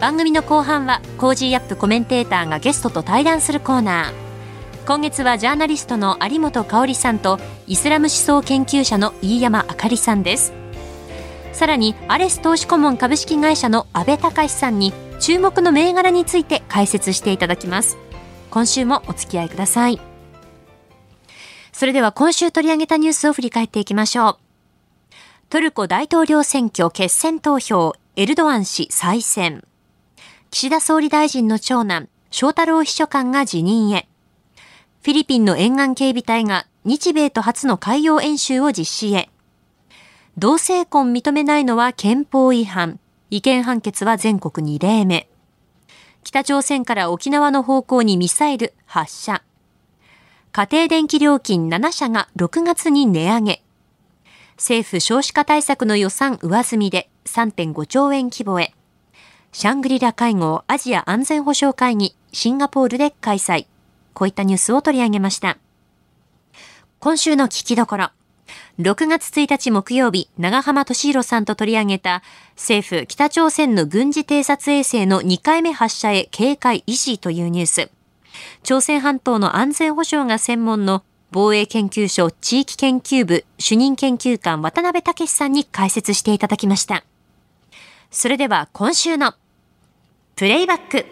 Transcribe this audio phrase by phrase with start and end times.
[0.00, 4.86] 番組の後半は Cozy up コメンテーターがゲストと対談するコーナー。
[4.86, 10.54] 今月はジャーナリストの有本香さんとイスラム思想研究者の飯山あかりさんです。
[11.52, 17.98] さらにアレス投資顧問株式会社の阿部隆さんに注目の銘柄について解説していただきます。
[18.50, 20.00] 今週もお付き合いください。
[21.72, 24.38] それでは今週取り上げたニュースを振り返っていきましょう。
[25.50, 29.62] トルコ大統領選挙決選投票エルドアン氏再選。
[30.50, 34.08] 岸田総理大臣の長男、翔太郎秘書官が辞任へ。
[35.00, 39.30] フィリピンの沿岸警備隊が日米と初の海洋演習を実施へ。
[40.36, 42.98] 同性婚認めないのは憲法違反。
[43.30, 45.28] 違憲判決は全国2例目。
[46.24, 49.44] 北朝鮮から沖縄の方向にミサイル発射。
[50.50, 53.62] 家庭電気料金7社が6月に値上げ。
[54.56, 58.74] 政府少子化対策の予算上積みで3.5兆円規模へ。
[59.52, 63.66] シャングリラ会合アジア安全保障会議シンガポールで開催。
[64.14, 65.58] こういったニュースを取り上げました。
[67.00, 68.10] 今週の聞きどころ。
[68.78, 72.22] 6月1日木曜日、長浜敏弘さんと取り上げた
[72.54, 77.90] 政府北朝鮮の軍事偵察衛星の2回目発射へ警戒維持というニュース。
[78.62, 87.04] 朝鮮半島の安全保障が専門の防衛研究所地域研究部主任研究官渡辺武さんに解説していただきました。
[88.12, 89.34] それでは今週の
[90.34, 91.06] プレイバック。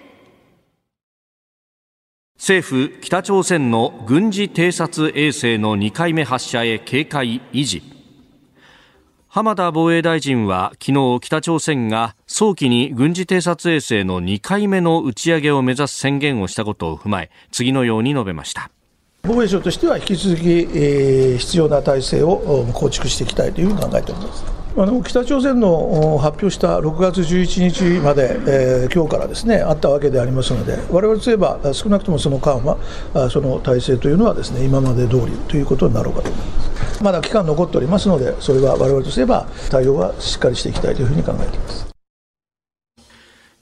[2.36, 7.82] 政府北朝鮮の軍事偵察衛星の2回目発射へ警戒維持。
[9.28, 18.72] 浜田防衛大臣は昨日北朝鮮が早期に軍事偵察衛星の2回目の打ち上げを目指す宣言をしたことを踏まえ次のように述べました。
[19.22, 37.02] 防衛省としては引き続き、えー、必要な体制を構築していきたいというふうに考えておりますあの北朝鮮の発表した6月11日まで、えー、今日からですねあったわけでありますので、われわれといえば、少なくともその間は、その体制というのはですね今まで通りということになろうかと思います。
[37.02, 41.97] まだ期間残っておりますので、それはわれわれとすれば、対応はしっかりしていきたいというふうに考えています。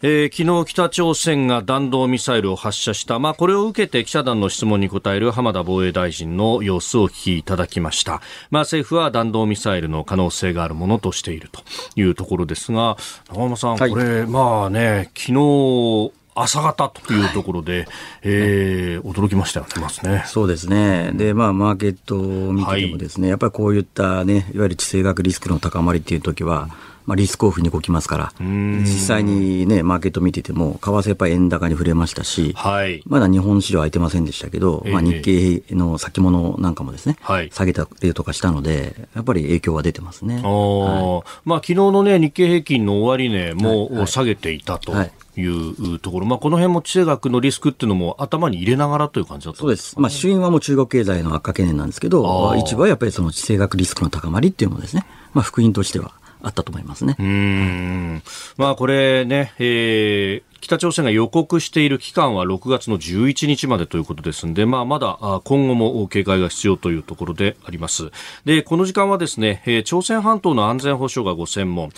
[0.03, 8.21] えー、昨日北朝鮮が弾道ミサイルを発射した、まあ、これを受けて記者団の質問に答える浜田防衛大臣の様子をお聞きいただきました。
[8.51, 11.63] まあ、政府は弾道ミサイルの可能性があるものとしていると
[11.99, 12.99] いうところですが、
[13.33, 17.87] 長山さん、はい、これ、まあね、昨日、朝方というところで、はい、
[18.25, 20.25] えー、驚きましたよね、ますね。
[20.27, 21.13] そうですね。
[21.15, 26.69] で、まあ、マーケットを見ててもですね、はい、やっぱりこういったね、いわゆる地政学リスクの高まりっていう時は、
[27.07, 40.43] まあ、リスクオフに動きますから、実際にね、マーケット見てても、為替やっぱり円高に触れましたし、はい、まだ日本市場空いてませんでしたけど、まあ、日経の先物なんかもですね、はい、下げたりとかしたので、やっぱり影響は出てますね。
[40.43, 44.93] はい、まあ、昨日のね、日経平均の終値も下げていたと。
[44.93, 45.13] はい。
[45.39, 50.01] いうところ、まあ、この辺も地政学のリスクっていうのも頭に入れながらという感じだった、ね、そうです。
[50.01, 56.13] まあ、主因はもう中国経済の悪化懸念なんですけど、一部はやっぱりその地政学リスクの高まりっていうのもですね、まあ、福音としては
[56.47, 57.17] あったと思いますね。
[57.19, 58.23] うん。
[58.57, 68.13] まあこれね、えー、北朝鮮が予告している期間は6月の11日までということですので、まあ、まだ今後も警戒が必要というところであります。
[68.45, 71.91] で、この時間はですね、朝鮮半島の安全保障がご専門、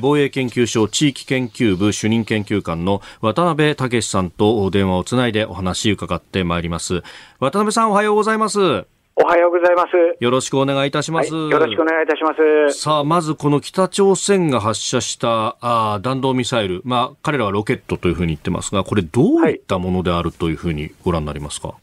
[0.00, 7.02] 防衛研究所地域研究部主任研究官の渡辺武さんと電話をつないでお話伺ってまいります。
[7.40, 8.95] 渡辺さんおはようございます。
[9.18, 10.16] おはようございます。
[10.20, 11.34] よろしくお願いいたします。
[11.34, 12.34] はい、よろしくお願いいたしま
[12.70, 12.78] す。
[12.78, 21.76] さあ、まずこの北朝鮮が発射したあ弾道ミサイル、まあ、彼らはロケットというふうに言ってますが、これどういったものであるというふうにご覧になりますか、はい、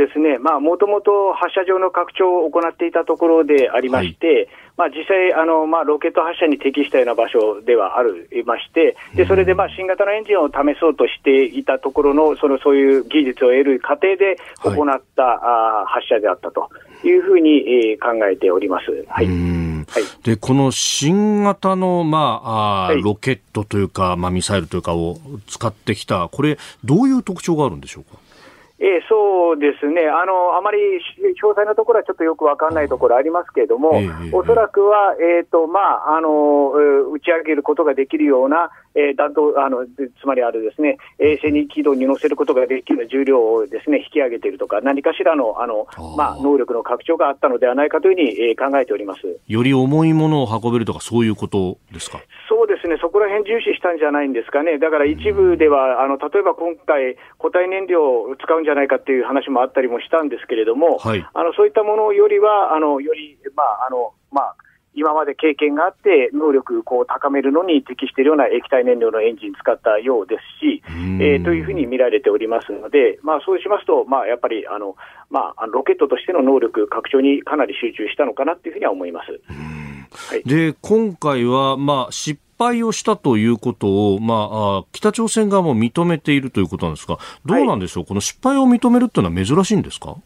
[0.00, 0.38] ですね。
[0.38, 4.48] まあ、もともと発射場の拡張を行っていたところでありまして、はい
[4.80, 16.70] まあ、実際、あのまあ、ロケット発射に適したような場所ではありまして、でそれでまあ新型のエンジンを試そうとしていたところの、そのそういう技術を得る過程で行った、はい、あ発射であったと
[17.04, 18.90] いうふうに、えー、考えております。
[19.08, 28.18] はいはい、でこの新型の、まああ、ロケットというか、まあ、ミサイルというかを使ってきた、これ、どういう特徴があるんでしょうか？
[28.80, 30.08] えー、そうですね。
[30.08, 30.78] あの、あまり
[31.42, 36.72] 詳細なところはちょっとよく分からないところありますけれども、えー、おそらくは、えーとまああの、
[37.12, 49.20] 打ち上げることができるような、えー、弾道あのつまりあるですね衛星に軌道に乗せることができる重量をですね引き上げているとか、何かしらのあのまあ、能力の拡張があったのではないかというふうに、えー、考えております。
[49.46, 52.20] より重いものを運べるとか、そういうことですか？
[52.48, 64.56] そうですね、そこら辺重視したんじゃないんですかね、だから一部では、あの例えば今回、固体燃料を使うんじゃないかっていう話もあったりもしたんですけれども、はい、あのそういったものよりは、あのより、まああのまあ、
[64.94, 70.82] 今まで経験があって、能力を高めるのに適しているような液体燃料のエンジン使ったようですし、
[71.20, 74.96] えー、というふうに見られておりますので、まあ、そうしますと、まあ、やっぱりあの、
[75.30, 79.40] まあ、ロケットとしての能力拡張にかなり集中したのかなというふうには思います。
[80.28, 90.16] はい、で今回は、まあ、失敗をしたということを、まあ、北朝鮮側も認めているということなんですが、どうなんでしょう、はい、この失敗を認めるというのは珍しいんですか？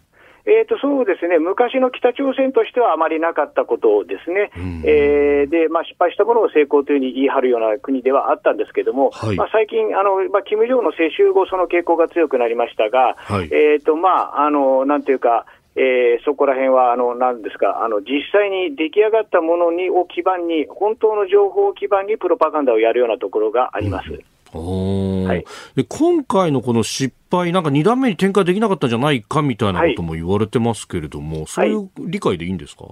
[0.47, 15.47] えーと、そうですね、昔の北朝鮮としてはあまりなかったことですね、うん、えー、でまあ、失敗したものを成功というふうに言い張るような国ではあったんですけれども、はい、まあ、最近、あのまあ、キム・ジョンの世襲後、その傾向が強くなりましたが、はい、えーとまあ、あのなんていうか、
[15.77, 24.11] えー、そこら辺はあのなんですかあの実際に出来上がったものにを基盤に本当の情報を基盤にプロパガンダをやるようなところがあります。
[24.11, 32.85] うんはい、で今回のこの失敗、なんか2段目に展開できなかったんじゃないかみたいなことも言われてますけれども、はい、そういう理解でいいんですか、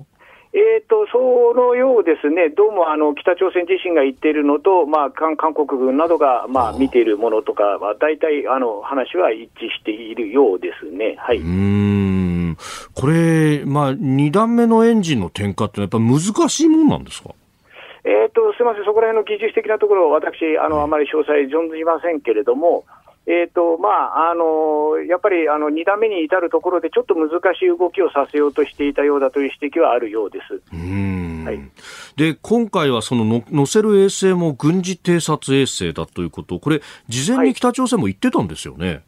[0.55, 11.17] えーと、そのようですね、どうもあの北朝鮮自身が言っているのと、まあ、韓韓国軍などが、まあ、見ているものとかは、大体あの話は一致しているようですね。
[11.19, 12.57] はい、うん。
[12.95, 17.31] これ、まあ、2段目のエンジンの点火って、やっぱ難しいもんなんですか？
[18.05, 22.85] えーと、すみません、そこら辺の技術的なところ、私、あのあまり詳細存じませんけれども、
[23.27, 30.61] えーとまあ、あのやっぱりあの2段目に至るところで、ちょっと難しい動きをさせようとしていたようだという指摘はあるようです。
[30.75, 31.61] はい、
[32.17, 38.89] で今回はそのの載せる衛星も軍事偵察衛星だということ、これ、事前に北朝鮮も言ってたんですよね。
[38.89, 39.03] はい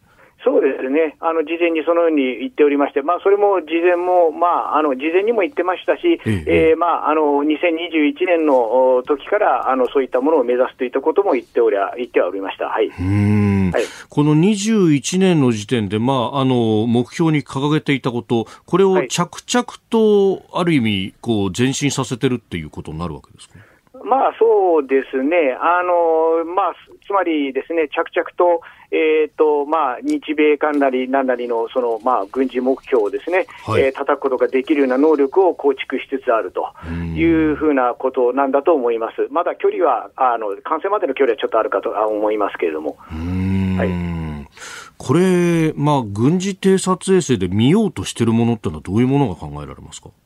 [0.44, 23.54] そうですね、あの事前にそのように言っておりまして、まあ、それも事前も、まあ、あの事前にも言ってましたし、えええー、まあ、あの2021年の時からあのそういったものを目指すといったことも言っておりゃ言ってはおりました、はい、はい、この21年の時点で、まあ、あの目標に掲げていたこと、これを着々とある意味こう前進させてるっていうことになるわけですか、
[24.04, 26.74] まあそうですね、あのまあ、
[27.06, 28.60] つまりですね、着々と、
[28.90, 36.68] えーとまあ、日米間なりなんなりのその、まあ、軍事目標をですね、はい、えー、叩くことができるような能力を構築しつつあると
[37.16, 39.26] いうふうなことなんだと思います。
[39.30, 42.96] まだ距離は、あの完成までの距離はちょっとあるかと思いますけれども。
[42.98, 43.90] はい。
[44.96, 50.10] これ、まあ、軍事偵察衛星で見ようとしているものってのは、どういうものが考えられますか？
[50.10, 50.23] え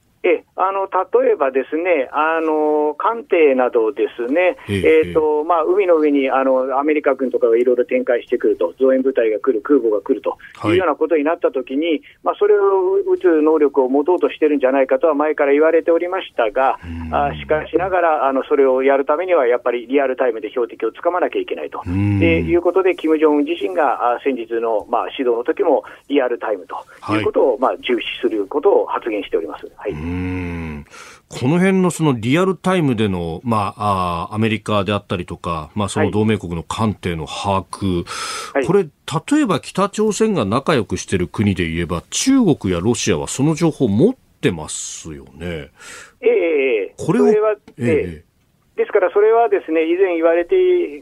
[0.59, 10.37] あの例えばですね、あの艦艇などですね、えーとまあ、海の上にあのアメリカ軍とかがいろいろ展開してくると、増援部隊が来る、空母が来ると
[10.69, 10.73] い。
[10.73, 16.79] うようなことになったときに、はい、まあ、それを撃つ能力を持とうとしてるんじゃないかとは前から言われておりましたが、
[17.13, 21.85] あしかしながらあのそれをやるためには、やっぱりリアルタイムで標的をつかまなきゃいけないと。
[21.89, 29.71] いうことで、金正恩自身が先日の、まあ、指導の時もリアルタイムということを、はい、まあ、重視することを発言しております。
[29.77, 30.48] はい
[31.29, 38.05] この辺のそのリアルタイムでの、まあ、あアメリカであったりとか、まあ、その同盟国の艦艇の把握、
[38.55, 45.71] はい、これ、例えば北朝鮮が仲良くしている国で言えば、中国やロシアはその情報を持ってますよね。
[46.21, 47.35] ええこれを、え
[47.79, 48.28] え
[48.79, 50.55] ですから、それはですね以前言われて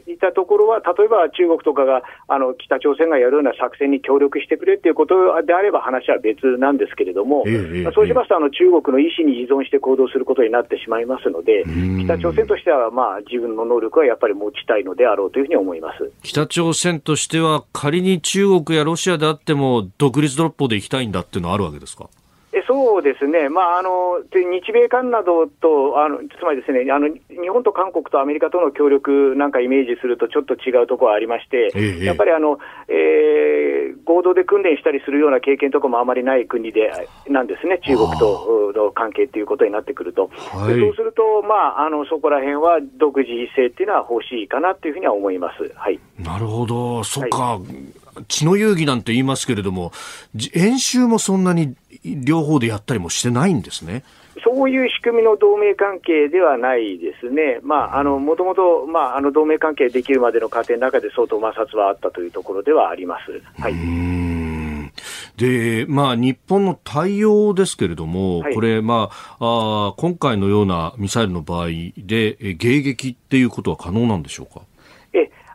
[0.09, 11.63] いたところは、例えば中国とかがあの北朝鮮がやるような作戦に協力してくれっていうことであれば話は別なんですけれども、ええ、そうしますとあの、中国の意思に依存して行動することになってしまいますので、
[12.03, 16.11] 北朝鮮としては、まあ、自分の能力はやっぱり持ちたいのであろうというふうに思います。
[16.23, 22.09] 北朝鮮としては、仮に中国やロシアであっても、独立独歩でいきたいんだっていうのはあるわけですか？
[22.65, 36.91] そうですね、まあ、あの日米韓などとあの、つまりですねあの、日本と韓国とアメリカとの協力なんかイメージすると、ちょっと違うところありまして、ええ、やっぱりあの、えー、合同で訓練したりするような経験とかもあまりない国で
[37.27, 45.71] なんですね、中国との関係ということになってくると、はい、そうすると、まあ、あのそこら辺は独自性っていうのは欲しいかなというふうには思います。
[45.75, 49.91] はい、なるほど、そっか、はい血の遊戯なんて言いますけれども、
[50.53, 54.03] 演習もそんなに両方でやったりもしてないんですね。
[54.43, 58.87] そういう仕組みの同盟関係ではないですね、もともと
[59.31, 63.41] 同盟関係できるまでの過程の中で相当摩擦はあったというところではあります。
[63.61, 63.73] はい
[65.37, 74.61] で、まあ、日本の対応ですけれども、はい、これ、まああ、今回のようなミサイルの場合で、迎撃っていうことは可能なんでしょうか？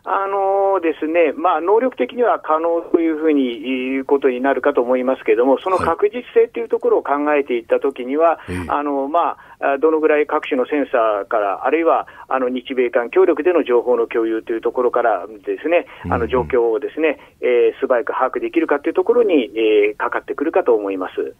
[0.05, 21.33] えあのですね、まあ、能力的には可能というふうに言うことになるかと思いますけれども、その確実性というところを考えていったときには、はい、あのまあ、どのぐらい各種のセンサーから、あるいはあの日米間協力での情報の共有というところからですね、あの状況をですね、えー、素早く把握できるかというところに、えー、かかってくるかと思います。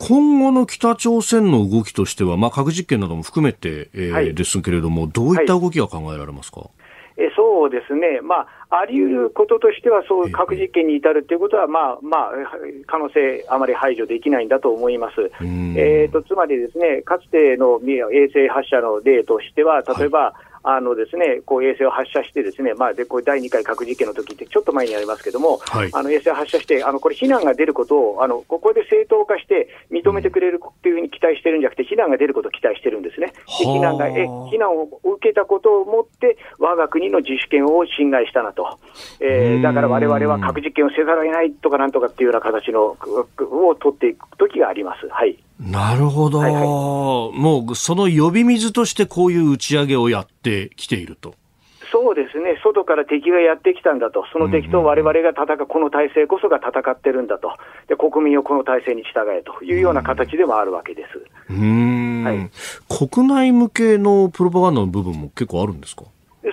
[0.00, 6.60] 今後の北朝鮮の動きとしては、まあ、核実験なども含めて、えー、はい、ですけれども、どういった動きが考えられますか？
[6.60, 6.70] はい
[7.18, 12.32] えそうですね、まあ、あり得ることとしては、そう核実験に至るということは、まあまあ、
[12.86, 15.30] 可能性、あまり排除できないんだと思います。
[15.76, 33.28] えーと、つまりですね、かつての衛星発射の例としては、例えば、はいあのですね、こう衛星を発射して、ですね、まあ、でこれ第2回核実験の時って、ちょっと前にありますけども、はい、あの衛星を発射して、あのこれ、非難が出ることをあの、ここで正当化して認めてくれるっていうふうに期待してるんじゃなくて、非難が出ることを期待してるんですね。
[33.28, 38.78] で非難がえ非難を受けたことをもって、我が国の自主権を侵害したなと、
[39.20, 45.08] えー、だからわれわれは核実験をせざるを得ないとかなんとかっていうような形のを取っていく時があります。
[45.08, 45.38] はい。
[45.60, 51.34] なるほど、はいはい、もうその呼び水としてこういう打ち上げをやってきていると。
[51.90, 57.52] そうですね、外から敵がやってきたんだと、その敵と我々が戦う、この体制こそが戦ってるんだと、
[57.86, 61.08] で国民をこの体制に従えというような形でもあるわけです。
[61.50, 62.50] うん、はい、
[63.08, 66.04] 国内向けのプロパガンダの部分も結構あるんですか？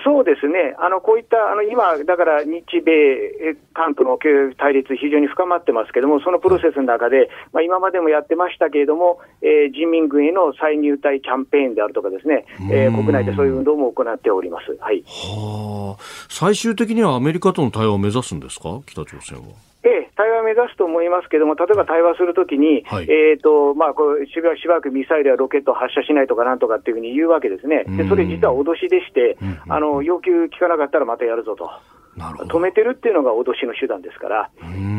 [0.04, 4.18] そうですね、あのこういったあの今、だから日米韓との
[4.58, 15.96] 対立、非常に深まってますけれども、そのプロセスの中で、まあ、今までもやってましたけれども、えー、人民軍への再入隊キャンペーンであるとかですね、えー、国内でそういう運動も行っております、はい、は
[16.28, 19.54] 最終的にはアメリカとの対話を目指すんですか、北朝鮮は。
[19.82, 29.36] ええ、対話を目指すと思いますけれども、例えば対話するときに、はい、えーとまあ、こうしばしばらくミサイルやロケットを発射しないとかなんとかっていうふうに言うわけですね、でそれ実は脅しでして、
[29.68, 31.70] あの要求聞かなかったらまたやるぞと。
[32.16, 34.50] 止めてるっていうのが脅しの手段ですから、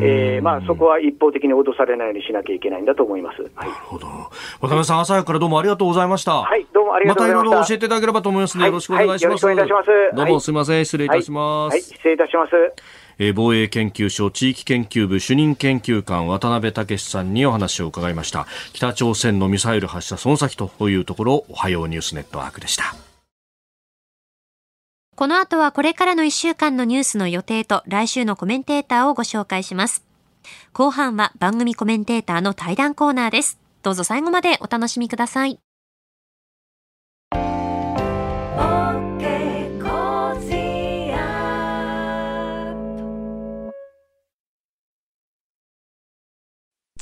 [0.03, 3.41] えーまあ、そこは一方的に脅されないようにしなきゃいけないんだと思います。
[3.41, 4.05] はい、なるほど。
[4.05, 6.43] 渡辺さん、朝早くからどうもありがとうございました。
[6.43, 7.49] はい、どうもありがとうございました。
[7.49, 9.25] またいろいろ教えていただければと思いますので、よろしくお願いします。
[9.25, 10.15] はい、よろしくお願いいたします。
[10.15, 11.73] どうもすみません、失礼いたします。
[11.73, 12.51] はい、失礼いたします。
[13.19, 18.47] えー、防衛研究所地域研究部主任研究官渡辺武さんにお話を伺いました。
[18.73, 22.95] 北朝鮮のミサイル発射その先というところおはようニュースネットワークでした。
[25.15, 30.03] この後はこれからの1週間のニュースの予定と来週のコメンテーターをご紹介します。
[30.73, 33.57] 後半は番組コメンテーターの対談コーナーです。
[33.81, 35.59] どうぞ最後までお楽しみください。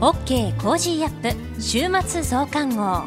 [0.00, 3.02] OK コージーアップ週末増刊号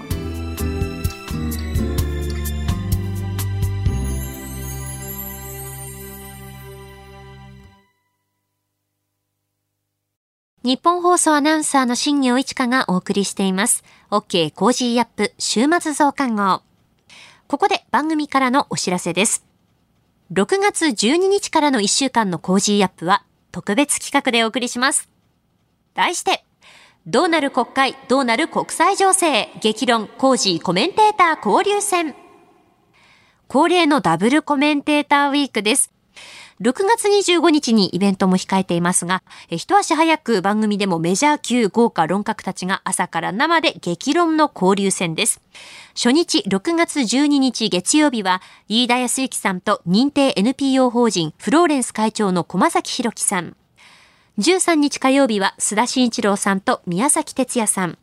[10.63, 13.85] 日本放送アナウンサーの新業一華がお送りしています。
[14.09, 16.61] OK コージーアップ週末増刊号。
[17.47, 19.45] ここで番組からのお知らせです。
[20.33, 25.09] 6月12日からの1週間の Cozy up は特別企画でお送りします。
[25.93, 26.43] 題して、
[27.07, 32.13] どうなる国会、どうなる国際情勢、激論、工事、コメンテーター交流戦。
[33.47, 35.91] 恒例のダブルコメンテーターウィークです。
[36.61, 45.41] 6月25日にイベントも控えていますが、一足早く番組でもメジャー級豪華論客たちが朝から生で激論の交流戦です。
[45.95, 53.55] 初日6月12日月曜日は、飯田康之さんと認定 NPO 法人フローレンス会長の駒崎弘樹さん。
[54.39, 57.97] 13日火曜日は須田慎一郎さんと宮崎哲也さん。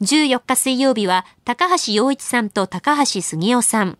[0.00, 3.98] 14日水曜日は高橋洋一さんと高橋杉雄さん。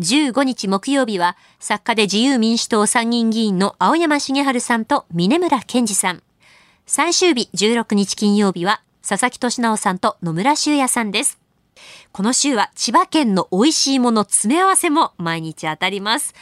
[0.00, 6.22] 15日木曜日は作家で自由民主党参議院議員の青山茂春さんと峰村健二さん。
[6.86, 11.38] 最終日16日金曜日は佐々木俊直さんと野村修也さんです。
[12.10, 16.34] この週は千葉県の美味しいもの詰め合わせも毎日当たります。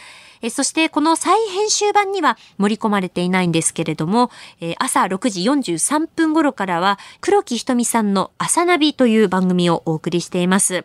[0.43, 4.31] えそしてこの再編集版には盛り込まれていないんですけれども、
[4.61, 10.85] え朝6時43分頃からは黒木ひとみさんの朝ナビという番組をお送りしています。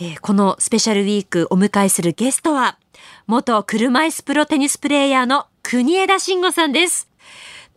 [0.00, 2.78] えこのスペシャルウィークお迎えするゲストは、
[3.26, 7.08] 元車椅子プロテニスプレーヤーの国枝慎吾さんです。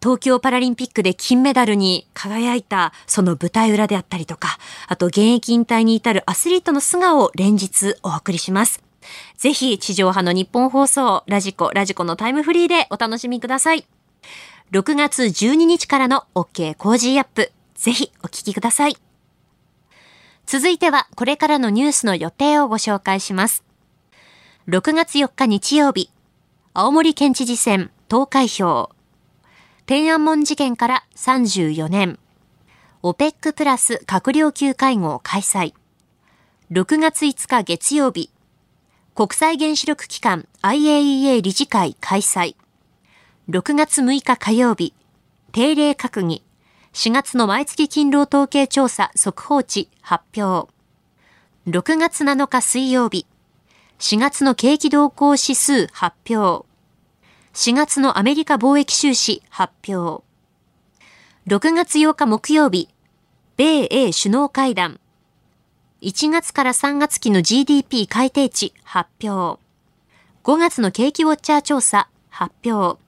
[0.02, 8.85] 東京パラリンピックで金メダルに輝いたその舞台裏であったりとか、あと現役引退に至るアスリートの素顔を連日お送りします。
[9.46, 13.86] ぜひ地上波のニッポン放送、 radiko、radiko のタイムフリーでお楽しみください。
[14.72, 18.98] 6月12日からの OK コージーアップ、ぜひお聞きください。
[20.48, 23.64] 続いてはこれからのニュースの予定をご紹介します。
[24.68, 26.10] 6月4日日曜日、
[26.74, 28.90] 青森県知事選投開票。
[29.86, 32.18] 天安門事件から34年。
[33.04, 35.76] OPEC プラス閣僚級会合開催。
[36.72, 38.32] 6月5日月曜日、
[39.16, 42.58] 国際原子力機関 IAEA 理事会開催。
[43.48, 44.94] 6月6日火曜日、
[45.54, 46.44] 定例閣議。
[46.92, 50.70] 4月の毎月勤労統計調査速報値発表。
[51.66, 53.26] 6月7日水曜日、
[54.00, 56.68] 4月の景気動向指数発表。
[57.54, 60.26] 4月のアメリカ貿易収支発表。
[61.48, 62.90] 6月8日木曜日、
[63.56, 65.00] 米英首脳会談。
[66.06, 69.60] 1月から3月期の GDP 改定値発表。
[70.44, 73.02] 5月の景気ウォッチャー調査発表。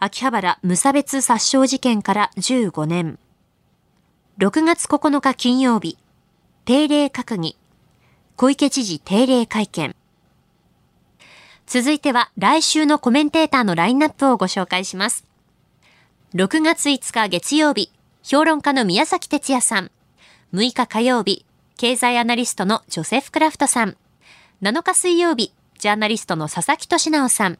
[0.00, 3.18] 秋葉原無差別殺傷事件から15年。
[4.36, 5.96] 6月9日金曜日、
[6.66, 7.56] 定例閣議。
[8.36, 9.96] 小池知事定例会見。
[11.66, 15.24] 続いては来週のコメンテーターのラインナップをご紹介します。
[16.34, 17.90] 6月5日月曜日、
[18.22, 19.90] 評論家の宮崎哲也さん。
[20.52, 23.96] 6日火曜日、経済アナリストのジョセフ・クラフトさん。
[24.62, 27.58] 7日水曜日、ジャーナリストの佐々木俊直さん。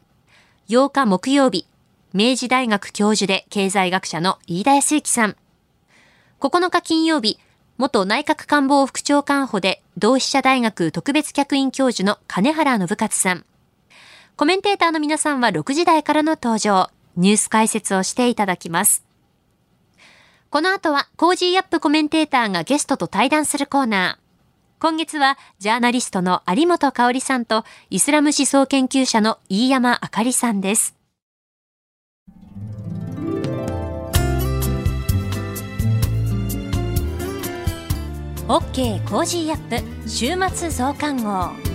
[0.69, 1.67] 8日木曜日、
[2.13, 5.35] 明治大学教授で経済学者の飯田康之さん。
[6.39, 7.39] 9日金曜日、
[7.77, 13.45] 元内閣官房副長官補で同志社大学特別客員教授の金原信勝さん。
[14.37, 19.04] コメンテーターの皆さんは6時台からの登場、ニュース解説をしていただきます。
[20.55, 24.81] この後は Cozy up コメンテーターがゲストと対談するコーナー。
[24.81, 30.95] 今月はジャーナリストの有本香さんとイスラム思想研究者の飯山あかりさんです。
[38.47, 41.74] OK Cozy up 週末増刊号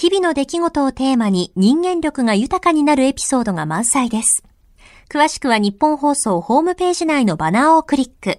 [0.00, 4.44] 日々の出来事をテーマに人間力が豊かになるエピソードが満載です。
[5.10, 8.38] 詳しくは日本放送ホームページ内のバナーをクリック。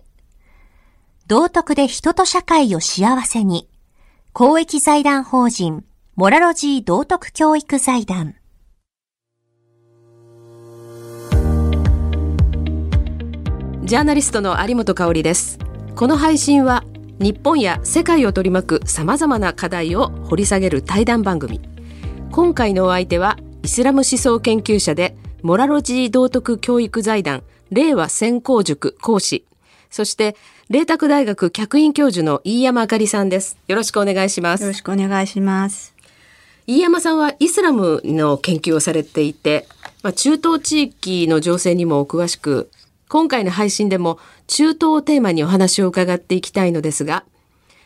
[1.27, 3.67] 道徳で人と社会を幸せに。
[4.31, 5.83] 公益財団法人、
[6.15, 8.35] モラロジー道徳教育財団。
[13.83, 15.59] ジャーナリストの有本香里です。
[15.97, 16.85] この配信は
[17.19, 21.61] 日本や世界を取り巻く様々な課題を掘り下げる対談番組。
[22.31, 29.45] 今回のお相手はイスラム思想研究者でモラロジー道徳教育財団令和専攻塾講師
[29.89, 30.35] そして、
[30.69, 33.57] 麗澤大学客員教授の飯山あかりさんです。
[33.67, 34.61] よろしくお願いします。
[34.61, 35.95] よろしくお願いします。
[36.67, 39.67] 飯山さんはイスラムの研究をされていて、
[40.03, 42.69] まあ、中東地域の情勢にもお詳しく、
[43.09, 47.25] 今回の配信でも中東をテーマにお話を伺っていきたいのですが、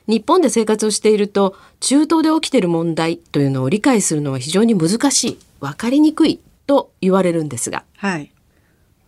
[0.06, 7.86] 日本で生活をしていると、中東で起きている問題というのを理解するのは非常に難しい、わかりにくいと言われるんですが。
[7.98, 8.32] はい。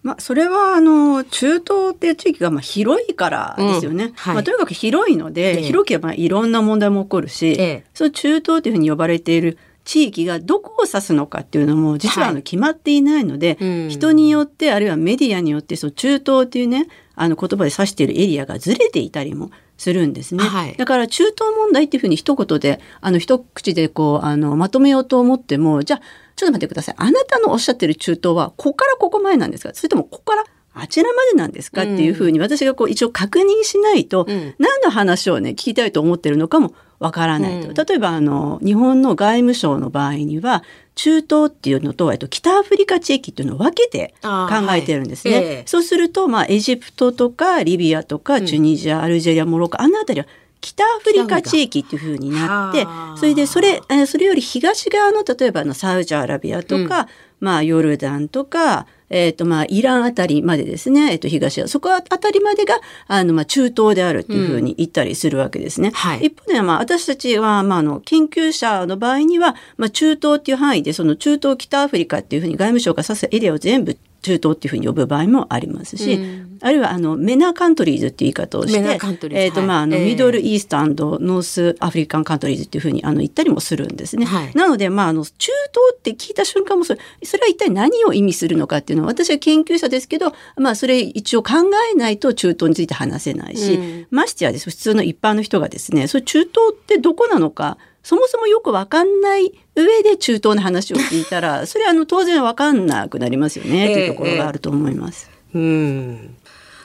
[0.04, 4.06] まあ、それはあの中東っていう地域がまあ広いからですよね。
[4.06, 13.90] うんはい、まあ、とにかく広いので、ええ、広ければいろんな問題も起こるし、え、その中東というふうに呼ばれている地域がどこを指すのかっていうのも実はあの決まっていないので、うん。
[13.90, 20.44] 人によってあるいはメディアによってその中東っていうねあの言葉で指しているエリアがずれていたりもするんですね。
[20.44, 20.76] はい。
[20.76, 26.02] だから中東問題っていうふうに一言であの一口でこうあのまとめようと思ってもじゃあ
[26.36, 26.96] ちょっと待ってください。
[26.98, 29.74] あなたのおっしゃってる中東はここからここ前なんですか？
[29.74, 30.44] それともここから
[30.74, 31.84] あちらまでなんですか？
[31.84, 34.56] っていうふうに私がこう一応確認しないと、うん。
[34.58, 37.74] 何の話をね聞きたいと思ってるのかもわからないと、うん。
[37.74, 40.64] 例えばあの日本の外務省の場合には
[40.96, 45.34] 中東っていうのと、えっと、北アフリカ地域っていうのを分けて考えてるんですね。
[45.36, 45.44] はい。
[45.44, 45.64] ええ。
[45.66, 50.28] そうすると、まあ、エジプトとかリビアとかチュニジア、アルジェリアモロッコあの辺りは
[50.62, 57.08] 北アフリカ地域っていうふうになってはあそれでそれえーそれより東側の例えばあのサウジアラビアとか、
[57.40, 65.92] まあ、ヨルダンとか、えーとまあ、イランあたりまでですね、えー、と東はそこあたりまでがあの、まあ、中東であるっていうふうに言ったりするわけですね。
[65.94, 76.58] はい一方で、まあ、私たちは、まあ、あの研究者の場合には、まあ、中東っていう範囲でその中東北アフリカっていうふうに外務省が指すエリアを全部中東っていうふうに呼ぶ場合もありますし、うん。
[76.62, 84.26] あるいはあのメナカントリーズっていう言い方をしてメナカントリーとまああのはいええミドルイーストノースアフリカンカントリーズっていうふうにあの言ったりもするんですね。
[84.26, 84.52] はい。
[84.56, 85.54] なので、まあ、あの中東
[85.94, 91.54] って聞いた瞬間もそれそれは一体何を意味するのかっていうのは私は研究者ですけど、まあ、それ一応考
[91.92, 94.08] えないと中東について話せないし、うん。
[94.10, 105.32] ましてやです普通の一般の人がですねそれ中東ってどこなのかそもそもよく分かんない上で中東の話を聞いたら それはあの当然分かんなくなりますよね、ええというところがあると思います。
[105.56, 106.36] うん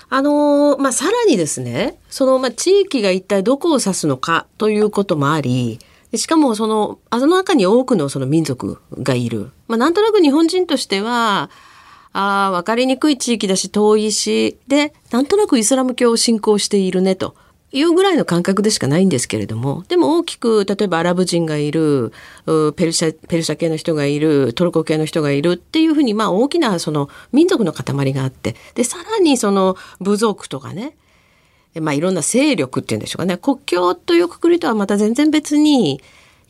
[0.08, 5.78] あのーまあ、さらにですね、その、まあ、地域が一体どこを指すのかということもあり、
[6.10, 9.50] でしかもその、あの中に多くのその民族がいる。
[9.68, 11.50] まあ、なんとなく日本人としては、
[12.12, 17.34] ああ、わかりにくい地域だし、遠いし、で、なんとなくイスラム教を信仰しているね、と
[17.72, 22.12] いうぐらいの感覚でしかないんですけれども、でも大きく、例えばアラブ人がいる、
[22.76, 30.96] ペルシャ、ペルシャ系の人がいる、トルコ系の人がいるっていうふうに、まあ大きなその民族の塊があって、で、さらにその部族とかね、
[31.80, 36.00] まあいろんな勢力っていうんでしょうかね、国境というくくりとはまた全然別に、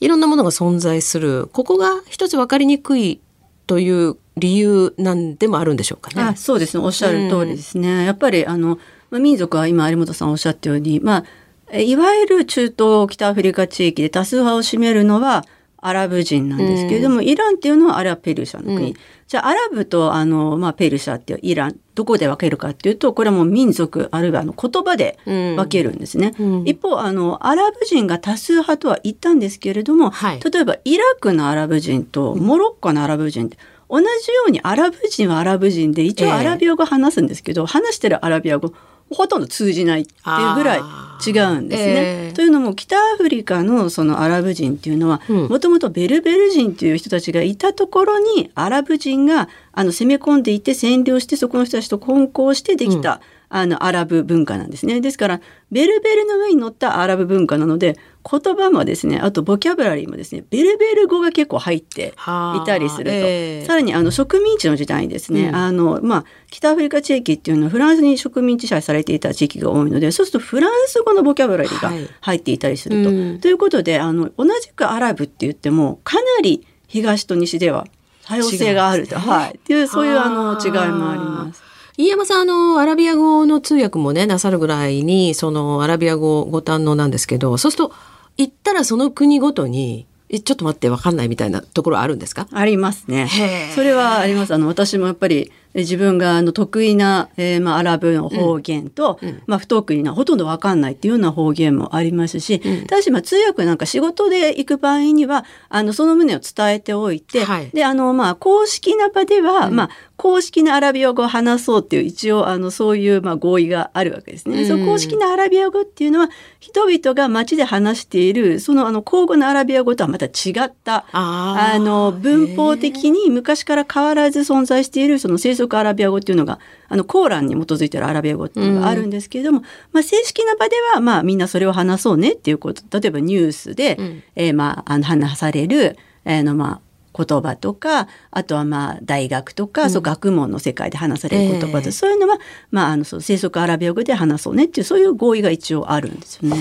[0.00, 1.48] いろんなものが存在する。
[1.52, 3.20] ここが一つ分かりにくい
[3.66, 6.22] という理由なんでもあるんでしょうかね。
[6.22, 8.78] あそうですねおっしゃる通りですね、やっぱりあの、
[9.10, 11.24] まあ、民族は今有本さんおっしゃったように、まあ、
[11.72, 15.44] えいわゆる中東北アフリカ地域で多数派を占めるのは
[15.82, 18.96] アラブ人なんですけれども、イランっていうのはあれはペルシャの国、うん。
[19.26, 26.62] じゃあアラブとあの、まあ、ペルシャっていうイランどこで分けるかっていうとこれはもう民族あるいはあの言葉で分けるんですね、うん。
[26.66, 30.40] 一方あのアラブ人が多数派とは言ったんですけれども、はい。
[30.40, 33.56] 例えばイラクのアラブ人とモロッコのアラブ人って
[33.88, 34.08] 同じよ
[34.48, 36.28] うにアラブ人はアラブ人で一ええ。
[36.28, 38.74] 応アラビア語話すんですけど、話してるアラビア語
[39.10, 40.80] ほとんど通じないっていうぐらい
[41.26, 41.92] 違うんですね。
[42.26, 55.00] ええというのも北アフリカのそのアラブ人っていうのはうんもともとベルベル人という人たちがいたところにアラブ人があの攻め込んでいて占領してそこの人たちと混交してできた、あのアラブ文化なんですね。
[55.00, 55.40] ですから
[55.72, 63.64] ベルベルの上に乗ったアラブ文化なので言葉もですねあとボキャブラリーもですねベルベル語が結構入っていたりすると、ええ。
[63.64, 65.56] さらにあの植民地の時代にですね、うん。
[65.56, 73.10] あのまあ、北アフリカ地域っていうのはフランスに植民地支配されていた地域が多いのでそうするとフランス語のボキャブラリーがはい入っていたりすると。
[73.10, 73.40] うん。
[73.40, 77.86] ということであの同じくアラブって言ってもかなり東と西では
[78.24, 79.20] 多様性があると、ね。
[79.22, 81.70] はい、っていうそういうあの違いもあります。
[81.96, 87.92] 飯山さんあのアラビア語の通訳もねなさるぐらいにそのアラビア語ご堪能なんですけどそうすると
[88.40, 92.46] 行ったらその国ごとにえちょっと待ってわかんないみたいなところあるんですか？
[92.52, 93.28] ありますね。
[93.74, 94.54] それはあります。
[94.54, 99.42] あの私もやっぱりえ自分があの得意な、えーまあ、アラブの方言と、うん。
[99.46, 102.86] まあ、不得意なほとんどわかんないっていうような方言もありますし、うん。
[102.86, 107.70] ただしまあ通訳なんか仕事で行く場合にはあのその旨を伝えておいて、はい。
[107.70, 109.76] であのまあ公式な場では、うん。
[109.76, 114.62] まあ公式なアラビア語を話そうっていう一応あのそういうまあ合意があるわけですね。
[114.62, 114.68] うん。
[114.68, 116.28] その公式なアラビア語っていうのは
[116.58, 134.22] 人々が街で話しているそのあの口語のアラビア語とはまた違ったあの文法的に昔から変わらず存在しているその生息アラビア語っていうのがあのコーランに基づいているアラビア語っていうのがあるんですけれども、まあ、正式な場ではまあみんなそれを話そうねっていうこと例えばニュースで、うん。
[134.36, 136.80] えーまああの話される、えーのまあ
[137.12, 141.92] 言葉とかあとはまあ大学とか、そう学問の世界で話される言葉と、ええ。
[141.92, 142.38] そういうのは、
[142.70, 146.56] まあ、あのそう生息アラビア語で話そうねっていうそういう合意が一応あるんですよね。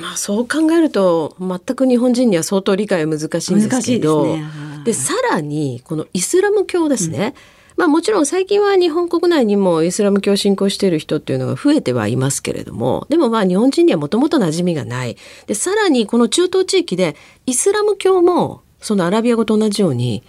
[0.00, 4.42] まあ、そう考えると全く日本人には相当理解は難しいんですけどね。
[4.42, 7.34] はさらにこのイスラム教ですね、
[7.76, 20.22] まあもちろん最近は日本国内にもイスラム教を信仰している人っていうのが増えてはいますけれどもでもまあ日本人にはもともと馴染みがないでさらにこの中東地域でイスラム教もそのアラビア語と同じように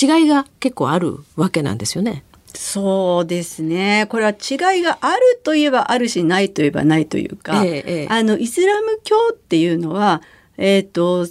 [0.00, 2.24] 違いが結構あるわけなんですよね。
[2.54, 4.06] そうですね。
[4.08, 10.22] これは違いがあるといえばあるし、ないといえばないというか、ええええあの、イスラム教っていうのは、
[10.58, 11.26] えっ、と、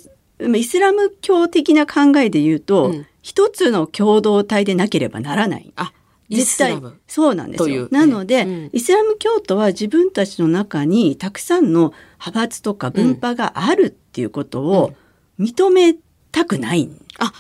[0.56, 5.72] イスラム教的な考えで言うと、うん一つの共同体でなければならない。
[5.76, 5.94] あ、
[6.30, 6.82] イ絶対。
[7.08, 7.88] そうなんですよ。
[7.92, 14.94] なので、ええうんイスラム教徒は自分たちの中にたくさんの派閥とか分派があるっていうことを
[15.40, 15.96] 認め
[16.32, 17.34] たくないんあ、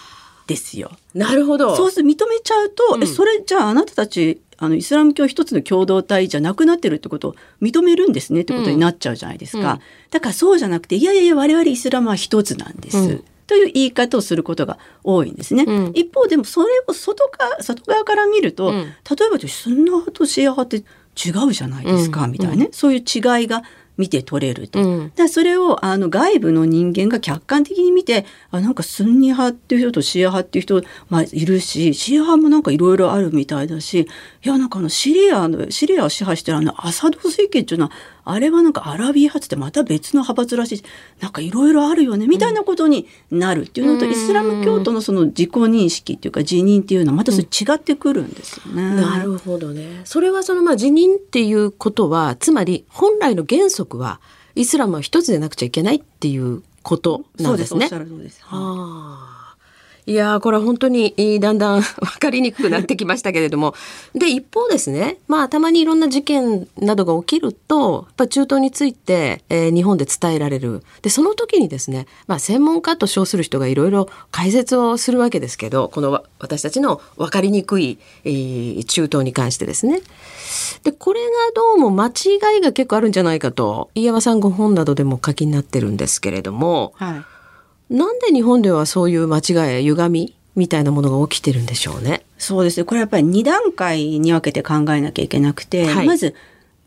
[0.47, 0.91] ですよ。
[1.13, 1.75] なるほど。
[1.75, 9.59] そうすると認めちゃうと、うんえそれじゃああなたたちあのイスラム教一つの共同体じゃなくなってるってことを認めるんですねってことになっちゃうじゃないですか。
[9.59, 9.79] うんうん
[10.11, 12.97] だからそうじゃなくていやいやいや我々イスラムは一つなんです。
[12.97, 15.65] うんという言い方をすることが多いんですね。
[15.67, 15.91] うん。
[15.93, 18.73] 一方でもそれを外か外側から見ると、うん。
[18.75, 20.85] 例えばスンナ派とシーア派って
[21.29, 22.31] 違うじゃないですか、うん。
[22.31, 23.63] みたいなね、そういう違いが
[23.97, 24.81] 見て取れると。
[24.81, 25.27] うん。
[25.27, 34.07] それをあの外部の人間が客観的に見てあなんかスンニ派っていう人とシーア派っていう人、まあ、いるしシーア派もなんかいろいろあるみたいだし
[34.43, 37.91] いやなんかあのシリアのシリアを支配してるあのアサド政権っていうのは
[38.23, 40.83] あれはなんかアラビー派ってまた別の派閥らしいし
[41.19, 48.95] なんかいろいろあるよねみたいなことになるっていうのと、うんイスラム教徒のその自己認識っていうか自認っていうのはまたそれ違ってくるんですよね。
[48.95, 50.01] なるほどね。
[50.03, 54.19] それはそのまあ辞任っていうことは、つまり本来の原則は
[54.55, 57.87] イスラムは一つでなくちゃいけないっていうことなんですね。
[57.87, 58.41] そうですおっしゃるです。
[58.43, 59.40] はあ。
[60.05, 63.75] いやこれは本当にだんだん分かりにくくなってきましたけれども
[64.13, 80.01] で一方ですねまあたまにいろんな事件などが起きるとやっぱ中東について、えー日本で伝えられるでその時にですね、まあ、専門家と称する人がいろいろ解説をするわけですけどこの私たちの分かりにくい、えー中東に関してですね。
[80.83, 86.93] でこれがどうも間違いが結構あるんじゃないかと飯山さんご本などでも書きになってるんですけれども。
[86.95, 87.21] はい
[87.91, 92.23] なんで日本ではそういう間違いや歪みみたいなものが起きてるんでしょうね。
[92.37, 92.85] そうですね。
[92.85, 96.33] これやっぱり2段階に分けて考えなきゃいけなくて、はいまず、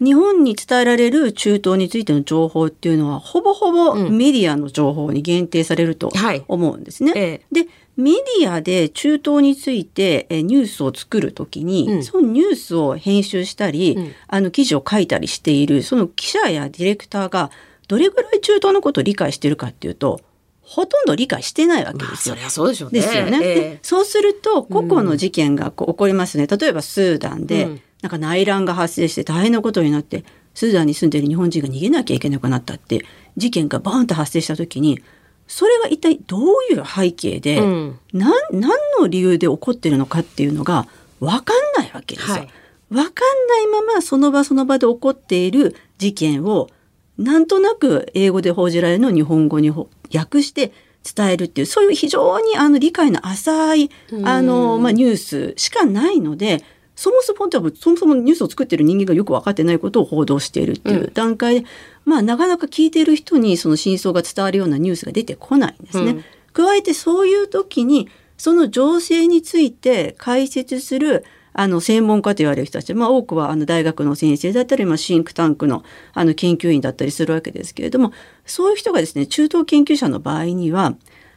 [0.00, 7.12] 日本に伝えられる中東についての情報っていうのは、ほぼほぼうんメディアの情報に限定されるとはい思うんですね。
[7.14, 7.20] え
[7.52, 17.50] えで、メディアで中東についてえニュースを作るときに、うんそのニュースを編集したり、うんあの記事を書いたりしている、その記者やディレクターが
[17.88, 20.20] どれぐらい中東のことを理解しているかっていうと、
[20.64, 22.40] ほとんど理解してないわけまあですよそ。
[22.40, 23.00] りゃそうでしょうね。
[23.00, 23.38] ですよね。
[23.42, 26.46] ええでそうすると個々の事件がこう起こりますね。
[26.46, 33.02] 例えばスーダンで、うんなんか内乱が発生して大変なことになってスーダンに住んでいる日本人が逃げなきゃいけなくなったって
[33.38, 35.00] 事件がバーンと発生した時に
[35.46, 40.86] それが一体どういう背景で、うんなん何の理由で起こってるのかっていうのが
[41.18, 42.34] 分かんないわけですよ。
[42.34, 42.48] はい
[42.90, 46.68] 分かんないままその場その場で起こっている事件を
[47.16, 50.72] なんとなく英語で報じられるのを日本語にほ訳して
[51.14, 53.90] 伝えるっていうそういう非常にあの理解の浅い
[54.24, 56.62] あの、まあ、ニュースしかないので
[56.96, 61.66] そもそもそもそもニュースを作ってる人間がよく分かってないことを報道しているっていう段階で、
[62.04, 66.12] まあ、なかなか聞いている人にその真相が伝わるようなニュースが出てこないんですね。
[66.12, 66.24] うん。
[66.52, 78.12] 加えてそういう時にその情勢について解説するあの専門家と言われる人たち、まあ、多くはあの大学の先生だったり、まあ、シンクタンクのあの研究員だったりするわけですけれども
[78.44, 80.96] そういう人がですね中東研究者の場合には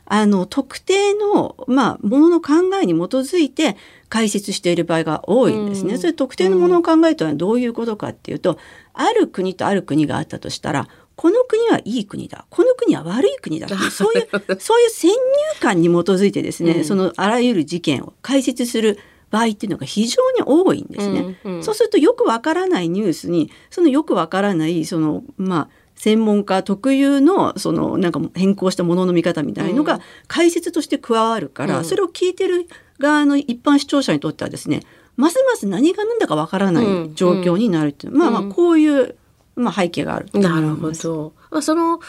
[0.10, 3.76] あの特定の、まあ、ものの考えに基づいて
[4.10, 5.94] 解説している場合が多いんですね。
[5.94, 8.58] うんそれ特定のものの考えとはどういうことかっていうと
[8.94, 15.16] ある国とある国があったとしたらこの国はいい国だこの国は悪い国だ そういうそういう先入
[15.60, 18.98] 観に基づいてですね、うんそのあらゆる事件を解説する
[19.30, 21.38] 場合っていうのが非常に多いんですね。
[21.44, 32.68] うんうんそうするとよくわからないニュースにそのよくわからないそのまあ専門家特有のそのなんか変更したものの見方みたいのうんが解説として加わるから、うんそれを聞いてる
[33.00, 34.82] 側の一般視聴者にとってはですね
[35.16, 36.86] ますます何が何だかわからない
[37.16, 39.16] 状況になるっていう、まあまあうんこういう、
[39.56, 41.04] まあ、背景があると思いなます。
[41.08, 41.34] るほど。
[41.50, 42.00] まあ、その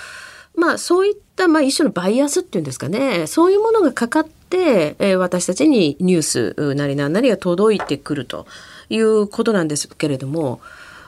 [0.59, 8.47] まあそういったまあ一種のバイアスっていうんですかねそういうものがかかって、えー私たちにニュースなりなんなりが届いてくると
[8.89, 10.61] いうことなんですけれども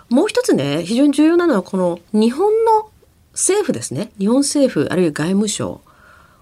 [0.08, 2.90] もう一つね非常に重要なのはこの日本の
[3.32, 5.80] 政府ですね日本政府あるいは外務省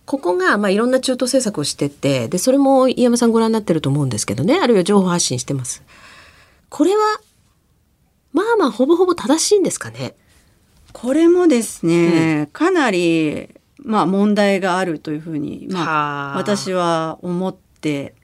[0.06, 5.82] ここがまあいろんな中東政策をしててでそれも飯山さんご覧になってると思うんですけどねあるいは情報発信してます。
[6.70, 7.20] これは
[8.32, 10.14] まあまあほぼほぼ正しいんですかね。
[10.92, 13.48] これもですね、かなり、
[13.78, 16.36] まあ、問題があるというふうに、まあ、はあ。
[16.38, 18.14] 私は思って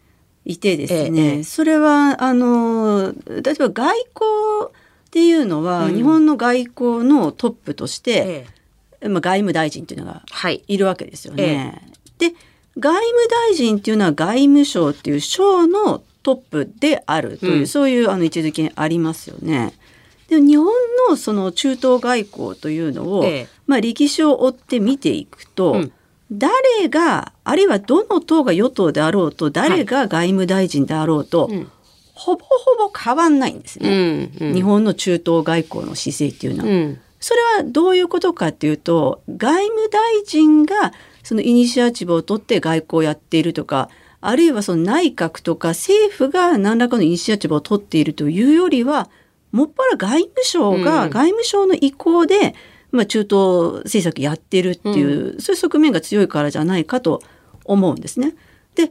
[0.45, 3.99] いてですね、ええそれはあの例えば外交
[4.69, 5.95] っていうのは、うん。
[5.95, 8.47] 日本の外交のトップとして、え
[9.03, 9.09] え。
[9.09, 10.63] まあ、外務大臣っていうのがはい。
[10.67, 11.83] いるわけですよね。
[12.19, 12.33] で
[12.77, 19.75] 外務大臣っていうのは外務省っていう省のトップであるという、うん、そういうあの位置づけありますよね。
[20.41, 20.67] で日本
[21.09, 25.93] のその中東外交というのを、ええ、まあ、歴史を追って見ていくと、うん、
[26.33, 31.67] 誰があるいはどの党が与党であろうと誰が外務大臣であろうと、はい
[32.15, 36.71] ほぼほぼ変わんないんですね、うんうん、日本の中東外交の姿勢っていうのは。
[36.71, 40.93] うん、それはどういうことかっていうと外務大臣が
[41.25, 49.11] そのイニシアチブを取って外交をやっているとかあるいはその内閣とか政府が何らかのイニシアチブを取っているというよりは
[49.55, 52.57] もっぱら外務省が外務省の意向で、
[52.91, 57.23] まあ、中東政策やってるっていう、うん、そういう側面が強いからじゃないかと
[57.65, 58.35] 思うんですね。
[58.75, 58.91] で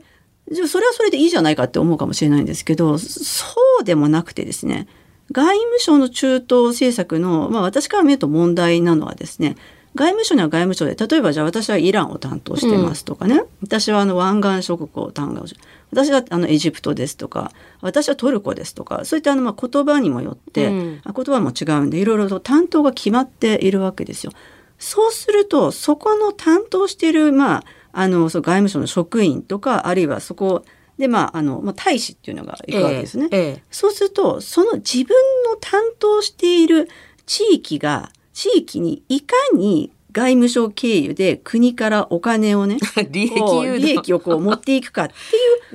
[0.49, 3.45] じゃあそれはそれでいいじゃないかって思うかもしれないんですけどそ
[3.82, 4.88] うでもなくてですね
[5.34, 9.56] 外務省の中東政策の、まあ、私から見ると問題なのはですね
[9.95, 17.51] 外務省には外務省で例えばじゃあ私はイランを担当してますとかね、うん、私はあの湾岸諸国を担当して私はあのエジプトですとか
[17.82, 24.32] 私はトルコですとかそういったあのまあ言葉にもよって、うん、言葉も違うんでいろいろと担当が決まっているわけですよ。
[24.79, 30.65] そうするとそこの担当しているまああのその外務省の職員とかあるいはそこ
[30.97, 33.27] でまああの、まあ、大使っていうのがいくわけですね。
[33.32, 35.15] ええそうするとその自分
[35.49, 36.89] の担当している
[37.25, 42.78] 地域が地域にいかに外務省経由で国からお金をね
[43.10, 45.13] 利益利益をこう持っていくかって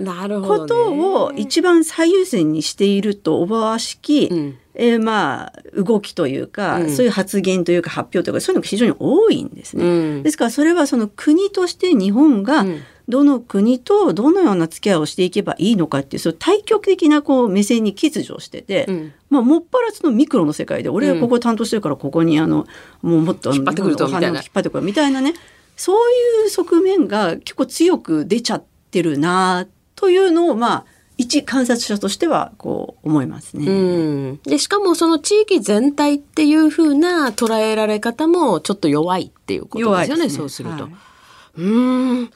[0.00, 9.84] いう ことを一番最優先にしているとおばわしき、うん、えー、まあ動きというか、うん、そういう発言というか発表というかそういうのが非常に多いんですね。
[9.84, 9.88] う
[10.20, 12.64] ん、ですからそれはその国として日本が、
[13.08, 22.66] どの国とどのような付き合いをしていけばいいのかっていうその対極的なこう目線に欠如してて、うん、まあ、もっぱらそのミクロの世界で俺はここ担当してるからここにあの、
[23.00, 24.28] もうもっと引っ張ってくるとみたいな。
[24.28, 24.84] 引っ張ってくる。
[24.84, 25.32] みたいなね。
[25.76, 26.10] そう
[26.44, 30.84] いう側面が結構強く出ちゃってるなというのをまあ
[31.18, 33.66] 一観察者としてはこう思いますね。
[33.66, 33.72] う
[34.34, 40.24] ん、でしかもその地域全体っていうふうな捉えられ方もちょっと弱いっていうことですよね。
[40.24, 40.84] ねそうすると。
[40.84, 40.92] はい、
[41.58, 42.30] うん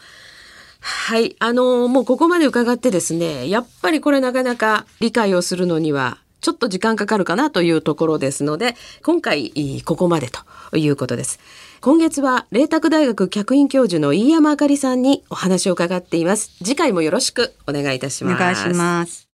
[0.81, 1.37] はい。
[1.39, 11.39] あのー、もうここまで伺ってですね、やっぱりこれなかなか理解をするのには、ちょっと時間かかるかなというところですので、今回、ここまでということです。
[11.85, 16.53] 今月は、麗澤大学客員教授の飯山あかりさんにお話を伺っています。
[16.59, 18.37] 次回もよろしくお願いいたします。
[18.37, 19.29] お願いします。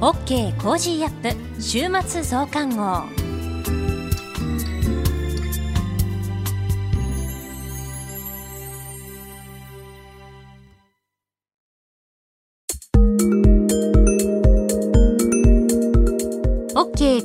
[0.00, 3.37] OK Cozy up 週末増刊号。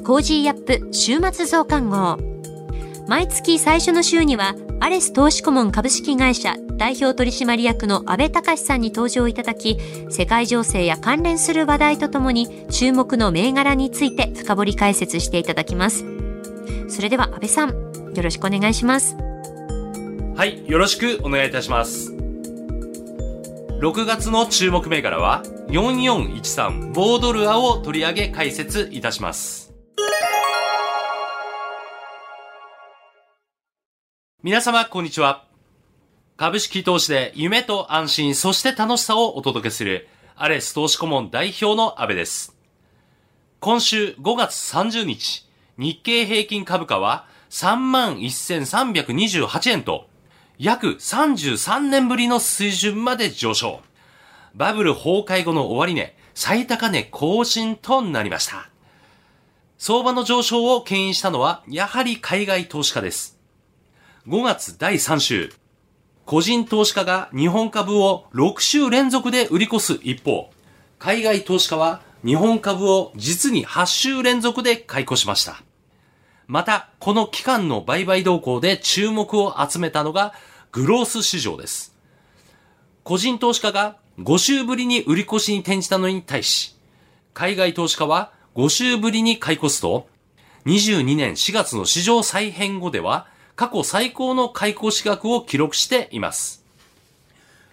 [0.04, 2.18] Cozy up 週末増刊号。
[3.08, 9.78] 毎月最初の週には、アレス投資顧問株式会社代表取締役の安倍隆さんに登場いただき、
[10.10, 16.06] 世界情勢や関連する話題とともに、注目の銘柄について深掘り解説していただきます。
[16.90, 19.16] それでは安倍さん、よろしくお願いします。
[20.36, 22.12] はい、よろしくお願いいたします。
[23.80, 29.63] 6月の注目銘柄は4413ボードルアを取り上げ解説いたします。
[34.46, 35.46] 皆様、こんにちは。
[36.36, 42.54] 株式投資で夢と安心、そして楽しさをお届けする、アレス投資顧問代表の安部です。
[43.62, 50.10] 今週5月30日、日経平均株価は31,328円と、
[50.58, 53.80] 約33年ぶりの水準まで上昇。
[54.56, 58.70] バブル崩壊後の終値、最高値更新となりました。
[59.78, 63.42] 相場の上昇を牽引したのは、やはり海外投資家です。
[64.26, 65.52] 5月第3週、
[66.26, 70.50] 個人投資家が日本株を6週連続で売り越す一方、
[70.98, 75.62] 海外投資家は日本株を実に8週連続で買い越しました。
[76.48, 80.34] また、この期間の売買動向で注目を集めたのが
[80.72, 81.94] グロース市場です。
[83.04, 86.78] 個人投資家が5週ぶりに売り越しに転じたのに対し、
[87.34, 90.08] 海外投資家は5週ぶりに買い越すと、
[90.66, 96.64] 22年4月の市場再編後では過去最高の買い越し額を記録しています。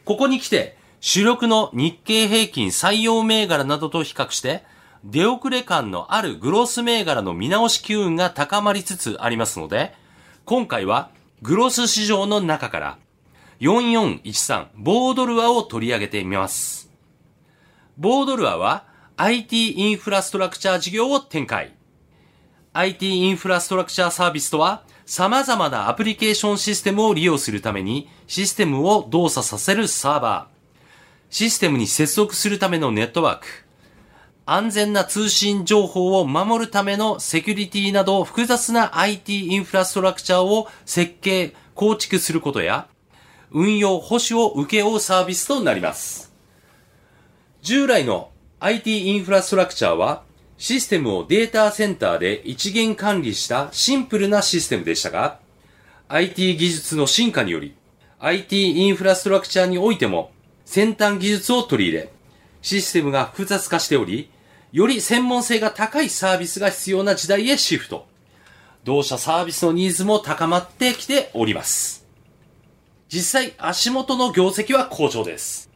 [0.04, 4.64] ここに来て、主力の日経平均採用銘柄などと比較して、
[5.04, 9.94] 出遅れ感のあるグロース銘柄の見直し機運が高まりつつありますので、
[10.44, 11.10] 今回は
[11.42, 12.98] グロス市場の中から
[13.60, 16.90] 4413ボードルアを取り上げてみます。
[17.96, 18.84] ボードルアは
[19.16, 21.74] IT インフラストラクチャー事業を展開。
[22.72, 33.46] IT インフラストラクチャーサービスとは、様々なアプリケーションシステムを利用するために、システムを動作させるサーバー、システムに接続するためのネットワーク、
[34.46, 42.86] 安全な通信情報を守るためのセキュリティなど複雑な IT インフラストラクチャーを設計、構築することや、
[43.50, 46.32] 運用、保守を受け負うサービスとなります。
[47.62, 48.30] 従来の
[48.60, 50.22] IT インフラストラクチャーは、
[50.60, 55.38] システムをデータセンターで一元管理したシンプルなシステムでしたが、
[56.08, 57.74] IT 技術の進化により、
[58.18, 60.32] IT インフラストラクチャーにおいても
[60.66, 62.12] 先端技術を取り入れ、
[62.60, 64.28] システムが複雑化しており、
[64.70, 68.06] より専門性が高いサービスが必要な時代へシフト。
[68.84, 72.06] 同社サービスのニーズも高まってきております。
[73.08, 75.70] 実際、足元の業績は好調です。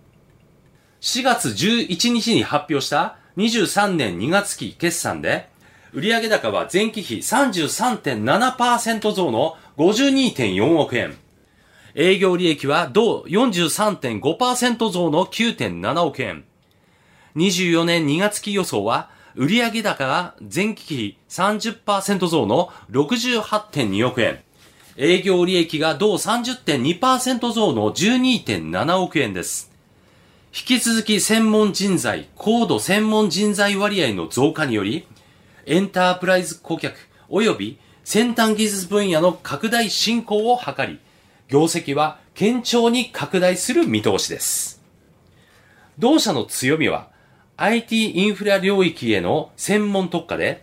[1.00, 5.48] 4月11日に発表した23年2月期決算で、
[5.92, 11.16] 売上高は前期比33.7%増の52.4億円。
[11.94, 16.44] 営業利益は同43.5%増の9.7億円。
[17.36, 24.40] 24年2月期予想は、売上高が前期比30%増の68.2億円。
[24.96, 29.73] 営業利益が同30.2%増の12.7億円です。
[30.56, 35.04] 引き続き専門人材、高度専門人材割合の増加により、
[35.66, 36.96] エンタープライズ顧客
[37.28, 41.00] 及び先端技術分野の拡大進行を図り、
[41.48, 44.80] 業績は堅調に拡大する見通しです。
[45.98, 47.08] 同社の強みは、
[47.56, 50.62] IT インフラ領域への専門特化で、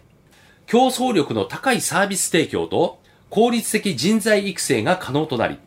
[0.68, 5.58] 競争力の高いサービス提供と効率的人材育成が可能となり、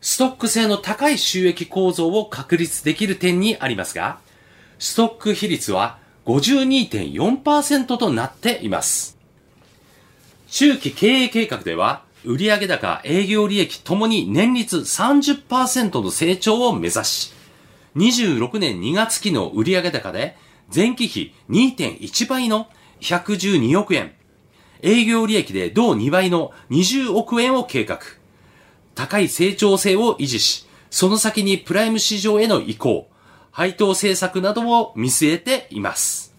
[0.00, 4.20] ストック性の高い収益構造を確立できる点にありますが、
[4.78, 9.18] ストック比率は52.4%となっています。
[10.48, 17.32] 中期経営計画では、売上高、営業利益ともに年率30%の成長を目指し、
[17.96, 20.36] 26年2月期の売上高で
[20.74, 22.68] 前期比2.1倍の
[23.00, 24.12] 112億円、
[24.82, 27.98] 営業利益で同2倍の20億円を計画。
[28.98, 33.08] 高い成長性を維持し、その先にプライム市場への移行、
[33.52, 36.34] 配当政策などを見据えています。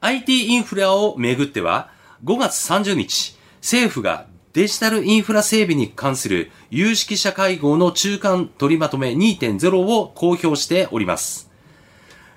[0.00, 1.90] IT インフラをめぐっては、
[2.22, 11.50] 5月30日、政府がデジタルインフラ整備に関する有識者会合の中間取りまとめ2.0を公表しております。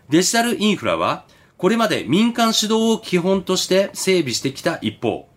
[0.09, 1.26] デジタルインフラは、
[1.57, 5.30] これまで民間主導を基本として整備してきた一方、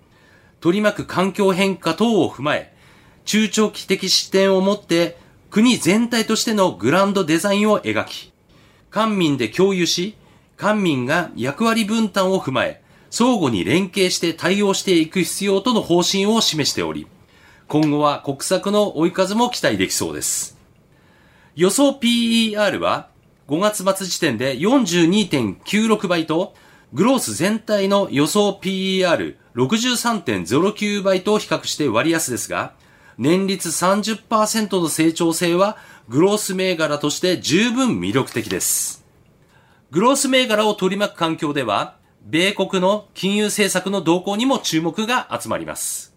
[0.61, 2.74] 取り巻く環境変化等を踏まえ、
[3.25, 5.17] 中長期的視点を持って
[5.51, 8.33] 国全体としてのグランドデザインを描き、
[8.91, 10.17] 官民で共有し、
[10.57, 17.07] 官民が役割分担を踏まえ、相互に連携して対応していく必要との方針を示しており、
[17.69, 20.59] 今後は国策の追い風も期待できそうです。
[21.55, 23.09] 予想 PER は
[23.47, 26.55] 5月末時点で42.96倍と、
[26.93, 32.75] グロース全体の予想 PER63.09 倍と比較して割安ですが、
[33.19, 35.77] 年率30%の成長性は
[36.09, 39.05] グロース銘柄として十分魅力的です。
[39.91, 46.15] グロース銘柄を取り巻く環境では、米国の金融政策の動向にも注目が集まります。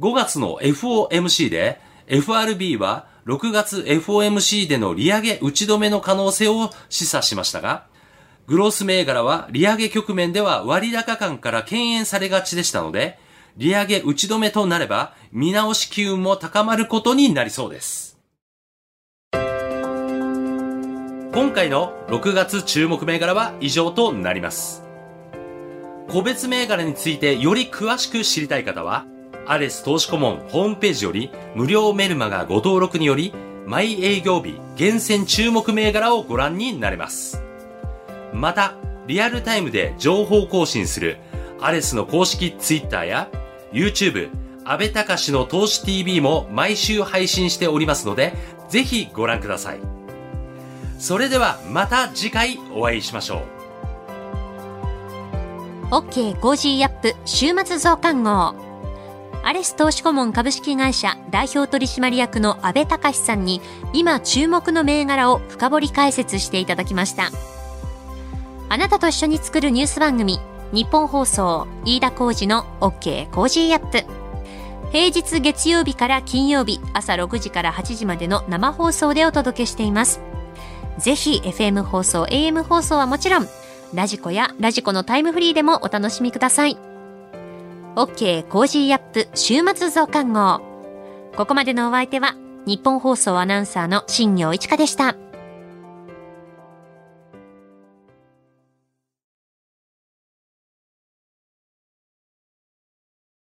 [0.00, 7.86] 5月の FOMC で FRB は6月 FOMC での利上げ打ち止めの可能性を示唆しましたが、
[8.46, 13.18] グロース銘柄は利上げ局面では割高感から敬遠されがちでしたので、
[13.56, 18.18] 利上げ打ち止めとなれば見直し機運も高まることになりそうです。
[21.34, 24.82] 今回の6月注目銘柄は以上となります。
[26.10, 29.06] 個別銘柄についてより詳しく知りたい方は、
[29.46, 33.32] アレス投資顧問ホームページより無料メルマガご登録により、
[33.66, 37.42] 毎営業日厳選注目銘柄をご覧になれます。
[38.34, 38.74] また、
[39.06, 41.16] リアルタイムで情報更新する
[41.60, 43.28] アレスの公式ツイッターや
[43.72, 44.30] YouTube、
[44.64, 48.34] 安倍隆の投資 TV も毎週配信しておりますので、
[48.68, 49.80] ぜひご覧ください。
[50.98, 53.42] それではまた次回お会いしましょ
[55.90, 55.94] う。
[55.94, 58.54] OK Cozy up 週末増刊号。
[59.44, 63.60] アレス投資顧問株式会社代表取締役の安倍隆さんに
[63.92, 67.30] 今注目の銘柄を深掘り解説していただきました。
[68.68, 70.38] あなたと一緒に作るニュース番組、
[70.72, 74.04] ニッポン放送飯田浩司の OK Cozy up。
[74.90, 80.20] 平日月曜日から金曜日朝6時から8時までの生放送でお届けしています。
[80.96, 83.48] ぜひ FM 放送、AM 放送はもちろん
[83.92, 86.78] radiko や radiko のタイムフリーでもお楽しみください。
[87.94, 90.62] OK Cozy up 週末増刊号。
[91.36, 95.16] ここまでのお相手はニッポン放送アナウンサーの新行市佳でした。